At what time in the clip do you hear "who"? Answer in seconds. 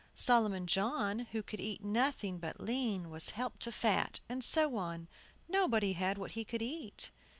1.31-1.43